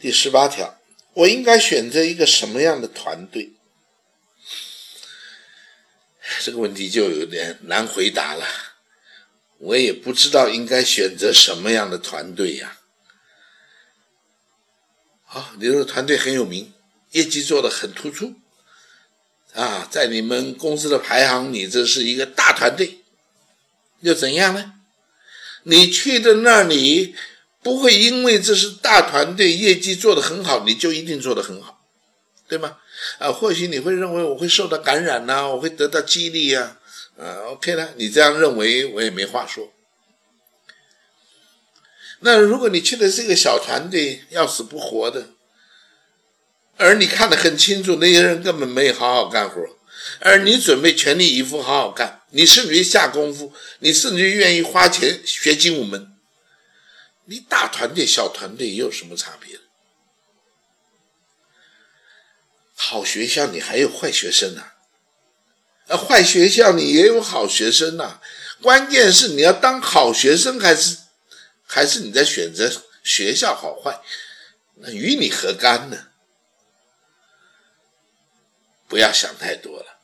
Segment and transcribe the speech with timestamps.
[0.00, 0.80] 第十八条，
[1.12, 3.54] 我应该选择一个什么样的团队？
[6.40, 8.46] 这个问题就有点难回答了。
[9.58, 12.78] 我也不知道应该选择什么样的团队呀。
[15.24, 16.72] 好，你的团队很有名，
[17.10, 18.34] 业绩做得很突出，
[19.54, 23.00] 啊，在你们公司的排行，你这是一个大团队，
[23.98, 24.74] 又怎样呢？
[25.64, 27.16] 你去的那里。
[27.68, 31.84] 不会因为这是大团队，业绩做得很好，你就一定做得很好，
[32.48, 32.78] 对吗？
[33.18, 36.78] 啊，或许你会认为我会受到感染呐，我会得到激励呀，
[37.18, 39.70] 啊，OK 了，你这样认为我也没话说。
[42.20, 45.28] 那如果你去的是一个小团队，要死不活的，
[46.78, 49.60] 而你看得很清楚，那些人根本没有好好干活，
[50.20, 56.14] 而你准备全力以赴好好干，你甚至于下功夫，你甚至于愿意花钱学精武门。
[57.28, 59.60] 你大团队、小团队有什么差别？
[62.74, 64.62] 好学校你还有坏学生呢，
[65.88, 68.20] 啊，坏学校你也有好学生呐。
[68.62, 70.96] 关键是你要当好学生，还是
[71.66, 72.70] 还是你在选择
[73.04, 74.00] 学校好坏？
[74.76, 76.06] 那与你何干呢？
[78.88, 79.98] 不要想太多了，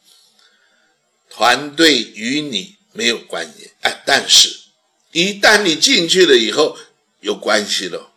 [1.31, 3.73] 团队与你没有关系。
[3.81, 4.55] 哎，但是
[5.13, 6.77] 一旦你进去了以后，
[7.25, 8.13] 有关系了，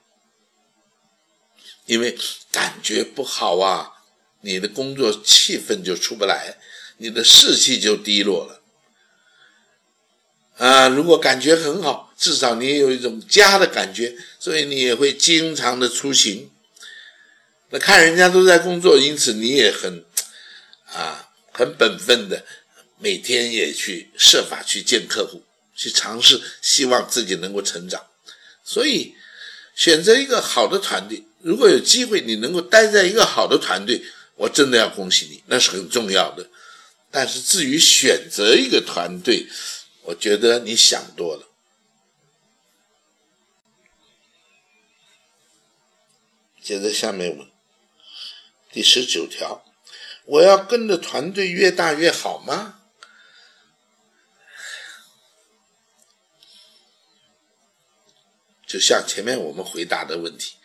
[1.86, 2.18] 因为
[2.52, 4.04] 感觉不好啊，
[4.42, 6.58] 你的工作气氛就出不来，
[6.98, 8.62] 你的士气就低落了。
[10.58, 16.52] 啊，如果感觉很好，至少你有一种家的感觉，所以你也会经常的出行。
[17.70, 20.04] 那看人家都在工作，因此你也很
[20.88, 22.46] 啊，很本分的，
[22.98, 28.06] 每天也去设法去见客户，去尝试，希望自己能够成长。
[28.70, 29.16] 所以，
[29.74, 34.04] 选择一个好的团队，如果有机会你能够待在一个好的团队，
[34.36, 36.50] 我真的要恭喜你，那是很重要的。
[37.10, 39.48] 但是至于选择一个团队，
[40.02, 41.48] 我觉得你想多了。
[46.62, 47.48] 接着下面问，
[48.74, 49.64] 第十九条，
[50.26, 52.82] 我要跟的团队越大越好吗？
[58.68, 60.56] 就像前面我们回答的问题，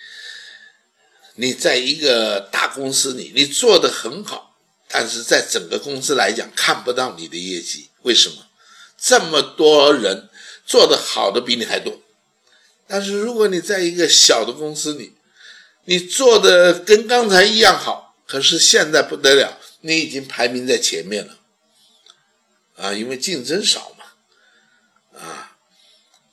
[1.36, 4.58] 你在一个大公司里，你做的很好，
[4.88, 8.48] 但是在整个公司来讲看不到你的业绩，为什么？
[8.98, 10.28] 这么多人
[10.66, 12.02] 做的好的比你还多，
[12.88, 15.14] 但是如果你在一个小的公司里，
[15.84, 21.38] 你做的跟刚才一样好，可是现在不得了，你已经排名在前面了，
[22.76, 25.56] 啊，因为竞争少嘛，啊，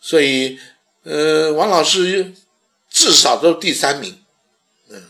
[0.01, 0.59] 所以。
[1.03, 2.33] 呃，王老师
[2.89, 4.21] 至少都第三名，
[4.89, 5.07] 嗯，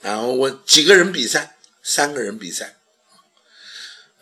[0.00, 2.76] 然后我几个人比赛，三个人比赛，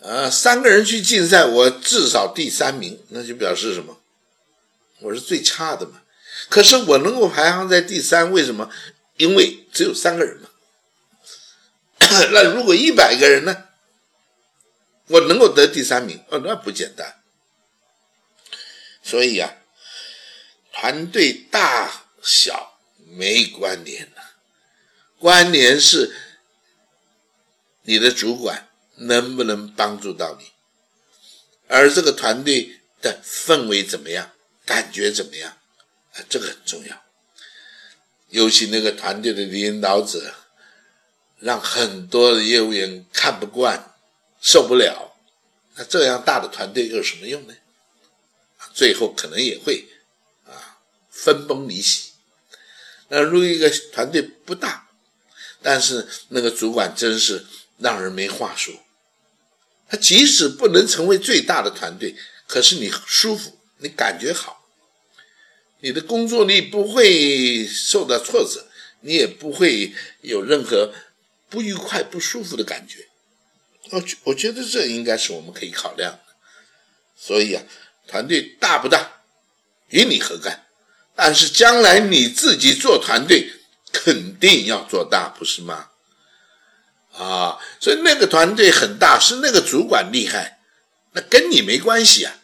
[0.01, 4.01] 呃，三个人去竞赛，我至少第三名，那就表示什么？
[5.01, 6.01] 我是最差的嘛。
[6.49, 8.71] 可是我能够排行在第三，为什么？
[9.19, 10.49] 因为只有三个人嘛。
[12.33, 13.65] 那如果一百个人呢？
[15.09, 17.21] 我能够得第三名，哦，那不简单。
[19.03, 19.55] 所以呀。
[20.81, 22.79] 团队大小
[23.09, 24.23] 没关联的，
[25.19, 26.15] 关联是
[27.83, 30.53] 你的主管能不能帮助到你，
[31.67, 34.31] 而这个团队的氛围怎么样，
[34.65, 35.59] 感觉怎么样，
[36.13, 37.03] 啊，这个很重要。
[38.29, 40.33] 尤其那个团队的领导者，
[41.41, 43.97] 让很多的业务员看不惯、
[44.41, 45.17] 受不了，
[45.75, 47.55] 那这样大的团队有什么用呢？
[48.73, 49.85] 最后可能也会。
[51.25, 52.13] 分崩离析。
[53.09, 54.89] 那如果一个团队不大，
[55.61, 57.45] 但是那个主管真是
[57.79, 58.75] 让人没话说。
[59.89, 62.15] 他即使不能成为最大的团队，
[62.47, 64.67] 可是你舒服，你感觉好，
[65.81, 68.69] 你的工作力不会受到挫折，
[69.01, 70.93] 你也不会有任何
[71.49, 73.09] 不愉快、不舒服的感觉。
[73.91, 76.21] 我觉我觉得这应该是我们可以考量的。
[77.17, 77.65] 所以啊，
[78.07, 79.23] 团队大不大，
[79.89, 80.68] 与你何干？
[81.21, 83.51] 但是将来你自己做团队，
[83.91, 85.89] 肯定要做大，不是吗？
[87.13, 90.61] 啊，所以那个团队很大，是那个主管厉害，
[91.15, 92.39] 那跟你没关系啊。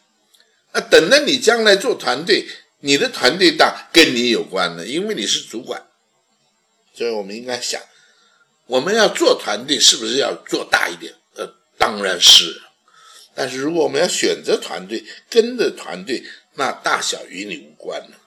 [0.72, 2.48] 那等着你将来做团队，
[2.80, 5.86] 你的团队大跟你有关的，因为你是主管。
[6.96, 7.80] 所以我们应该想，
[8.66, 11.14] 我们要做团队，是不是要做大一点？
[11.36, 11.48] 呃，
[11.78, 12.60] 当然是。
[13.36, 16.24] 但是如果我们要选择团队，跟着团队，
[16.54, 18.18] 那大小与你无关了。